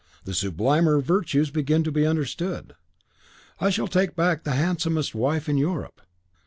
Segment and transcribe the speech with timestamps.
[0.23, 2.73] The sublimer virtues begin to be understood.
[3.59, 6.01] I shall take back the handsomest wife in Europe."